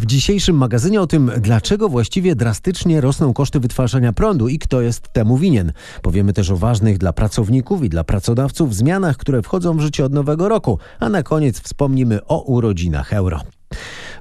[0.00, 5.12] W dzisiejszym magazynie o tym, dlaczego właściwie drastycznie rosną koszty wytwarzania prądu i kto jest
[5.12, 5.72] temu winien.
[6.02, 10.12] Powiemy też o ważnych dla pracowników i dla pracodawców zmianach, które wchodzą w życie od
[10.12, 13.40] nowego roku, a na koniec wspomnimy o urodzinach euro.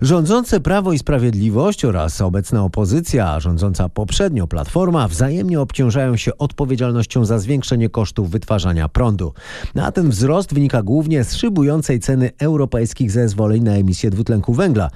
[0.02, 7.40] Rządzące Prawo i Sprawiedliwość oraz obecna opozycja, rządząca poprzednio Platforma, wzajemnie obciążają się odpowiedzialnością za
[7.40, 9.34] zwiększenie kosztów wytwarzania prądu.
[9.82, 14.90] A ten wzrost wynika głównie z szybującej ceny europejskich zezwoleń na emisję dwutlenku węgla.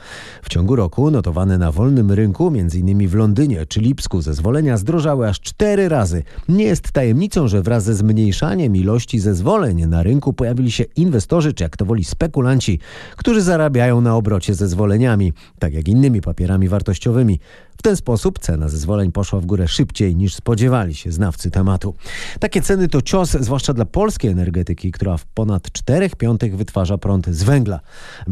[0.43, 3.07] W ciągu roku notowane na wolnym rynku, m.in.
[3.07, 6.23] w Londynie czy Lipsku, zezwolenia zdrożały aż cztery razy.
[6.50, 11.64] Nie jest tajemnicą, że wraz ze zmniejszaniem ilości zezwoleń na rynku pojawili się inwestorzy, czy
[11.64, 12.79] jak to woli spekulanci,
[13.17, 14.56] którzy zarabiają na obrocie
[14.93, 17.39] zezwoleniami, tak jak innymi papierami wartościowymi.
[17.83, 21.96] Ten sposób cena zezwoleń poszła w górę szybciej niż spodziewali się znawcy tematu.
[22.39, 27.28] Takie ceny to cios, zwłaszcza dla polskiej energetyki, która w ponad 4 piątych wytwarza prąd
[27.28, 27.79] z węgla.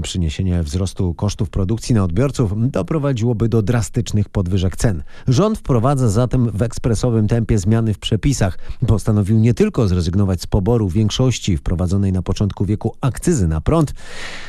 [0.01, 5.03] Przyniesienie wzrostu kosztów produkcji na odbiorców doprowadziłoby do drastycznych podwyżek cen.
[5.27, 8.57] Rząd wprowadza zatem w ekspresowym tempie zmiany w przepisach.
[8.87, 13.93] Postanowił nie tylko zrezygnować z poboru większości wprowadzonej na początku wieku akcyzy na prąd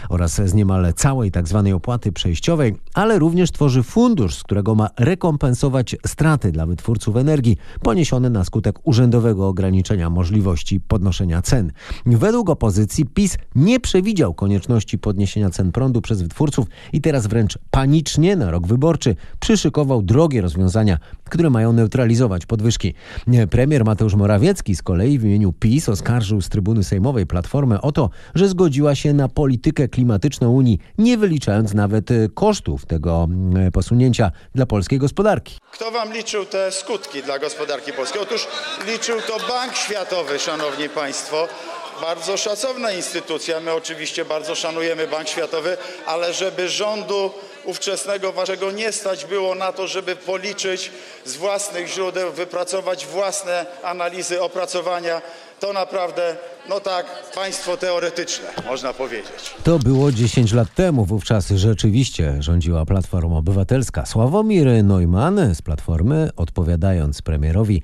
[0.08, 1.62] oraz z niemal całej tzw.
[1.64, 7.56] Tak opłaty przejściowej, ale również tworzy fundusz, z którego ma rekompensować straty dla wytwórców energii
[7.82, 11.72] poniesione na skutek urzędowego ograniczenia możliwości podnoszenia cen.
[12.06, 18.36] Według opozycji PiS nie przewidział konieczności podniesienia cen prądu przez wytwórców i teraz wręcz panicznie
[18.36, 22.94] na rok wyborczy przyszykował drogie rozwiązania, które mają neutralizować podwyżki.
[23.50, 28.10] Premier Mateusz Morawiecki z kolei w imieniu PiS oskarżył z trybuny sejmowej Platformę o to,
[28.34, 33.28] że zgodziła się na politykę klimatyczną Unii, nie wyliczając nawet kosztów tego
[33.72, 35.58] posunięcia dla polskiej gospodarki.
[35.70, 38.22] Kto wam liczył te skutki dla gospodarki polskiej?
[38.22, 38.46] Otóż
[38.86, 41.48] liczył to Bank Światowy, szanowni państwo.
[42.00, 43.60] Bardzo szacowna instytucja.
[43.60, 47.30] My oczywiście bardzo szanujemy Bank Światowy, ale żeby rządu
[47.64, 50.90] ówczesnego waszego nie stać było na to, żeby policzyć
[51.24, 55.22] z własnych źródeł, wypracować własne analizy, opracowania,
[55.60, 56.36] to naprawdę,
[56.68, 59.54] no tak, państwo teoretyczne, można powiedzieć.
[59.64, 61.04] To było 10 lat temu.
[61.04, 64.06] Wówczas rzeczywiście rządziła Platforma Obywatelska.
[64.06, 67.82] Sławomir Neumann z Platformy, odpowiadając premierowi,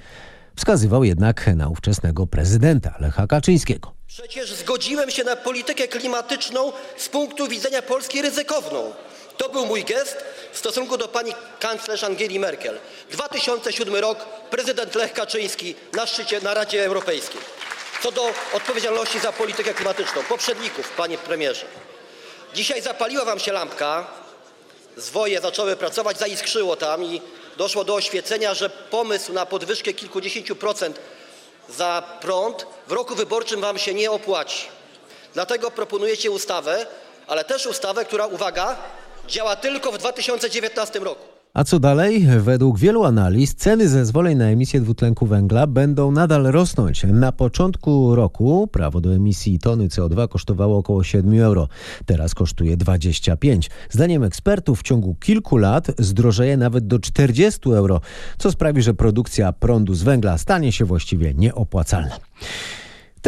[0.56, 3.92] wskazywał jednak na ówczesnego prezydenta Lecha Kaczyńskiego.
[4.06, 8.92] Przecież zgodziłem się na politykę klimatyczną z punktu widzenia Polski ryzykowną.
[9.36, 10.16] To był mój gest
[10.52, 12.78] w stosunku do pani kanclerz Angeli Merkel.
[13.10, 14.18] 2007 rok,
[14.50, 17.40] prezydent Lech Kaczyński na szczycie na Radzie Europejskiej.
[18.02, 21.66] Co do odpowiedzialności za politykę klimatyczną poprzedników, panie premierze.
[22.54, 24.06] Dzisiaj zapaliła wam się lampka,
[24.96, 27.22] zwoje zaczęły pracować, zaiskrzyło tam i
[27.56, 31.00] doszło do oświecenia, że pomysł na podwyżkę kilkudziesięciu procent
[31.68, 34.68] za prąd w roku wyborczym wam się nie opłaci.
[35.34, 36.86] Dlatego proponujecie ustawę,
[37.26, 38.76] ale też ustawę, która, uwaga,
[39.28, 41.37] działa tylko w 2019 roku.
[41.58, 42.26] A co dalej?
[42.40, 47.04] Według wielu analiz ceny zezwoleń na emisję dwutlenku węgla będą nadal rosnąć.
[47.04, 51.68] Na początku roku prawo do emisji tony CO2 kosztowało około 7 euro.
[52.06, 53.70] Teraz kosztuje 25.
[53.90, 58.00] Zdaniem ekspertów w ciągu kilku lat zdrożeje nawet do 40 euro,
[58.38, 62.18] co sprawi, że produkcja prądu z węgla stanie się właściwie nieopłacalna.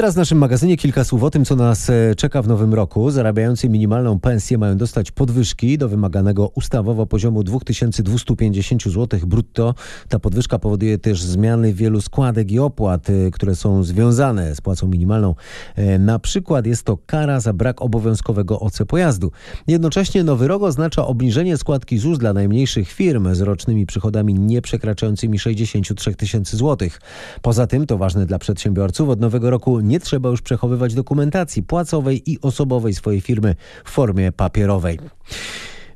[0.01, 3.11] Teraz w naszym magazynie kilka słów o tym, co nas e, czeka w nowym roku.
[3.11, 9.75] Zarabiający minimalną pensję mają dostać podwyżki do wymaganego ustawowo poziomu 2250 zł brutto.
[10.09, 14.89] Ta podwyżka powoduje też zmiany wielu składek i opłat, e, które są związane z płacą
[14.89, 15.35] minimalną.
[15.77, 19.31] E, na przykład jest to kara za brak obowiązkowego OC pojazdu.
[19.67, 25.39] Jednocześnie nowy rok oznacza obniżenie składki ZUS dla najmniejszych firm z rocznymi przychodami nie przekraczającymi
[25.39, 27.01] 63 tysięcy złotych.
[27.43, 29.09] Poza tym to ważne dla przedsiębiorców.
[29.09, 34.33] Od nowego roku nie trzeba już przechowywać dokumentacji płacowej i osobowej swojej firmy w formie
[34.33, 34.99] papierowej.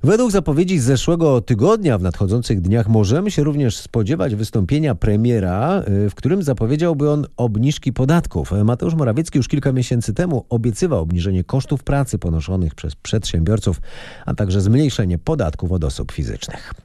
[0.04, 6.10] Według zapowiedzi z zeszłego tygodnia w nadchodzących dniach możemy się również spodziewać wystąpienia premiera, y,
[6.10, 8.52] w którym zapowiedziałby on obniżki podatków.
[8.64, 13.80] Mateusz Morawiecki już kilka miesięcy temu obiecywał obniżenie kosztów pracy ponoszonych przez przedsiębiorców,
[14.26, 16.83] a także zmniejszenie podatków od osób fizycznych.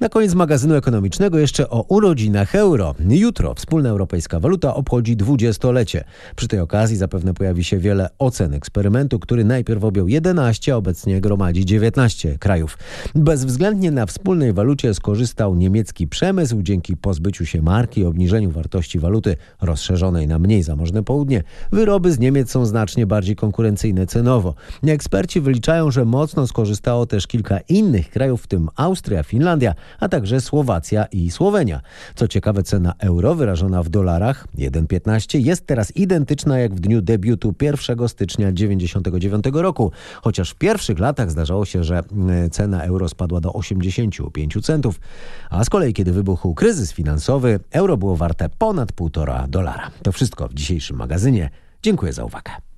[0.00, 2.94] Na koniec magazynu ekonomicznego jeszcze o urodzinach euro.
[3.08, 6.04] Jutro wspólna europejska waluta obchodzi dwudziestolecie.
[6.36, 11.20] Przy tej okazji zapewne pojawi się wiele ocen eksperymentu, który najpierw objął 11, a obecnie
[11.20, 12.78] gromadzi 19 krajów.
[13.14, 19.36] Bezwzględnie na wspólnej walucie skorzystał niemiecki przemysł dzięki pozbyciu się marki i obniżeniu wartości waluty
[19.60, 21.42] rozszerzonej na mniej zamożne południe.
[21.72, 24.54] Wyroby z Niemiec są znacznie bardziej konkurencyjne cenowo.
[24.82, 30.08] Eksperci wyliczają, że mocno skorzystało też kilka innych krajów, w tym Austria, Finlandia, Finlandia, a
[30.08, 31.80] także Słowacja i Słowenia.
[32.14, 37.54] Co ciekawe, cena euro wyrażona w dolarach 1,15 jest teraz identyczna jak w dniu debiutu
[37.62, 39.92] 1 stycznia 1999 roku,
[40.22, 45.00] chociaż w pierwszych latach zdarzało się, że mm, cena euro spadła do 85 centów,
[45.50, 49.90] a z kolei kiedy wybuchł kryzys finansowy, euro było warte ponad 1,5 dolara.
[50.02, 51.50] To wszystko w dzisiejszym magazynie.
[51.82, 52.69] Dziękuję za uwagę.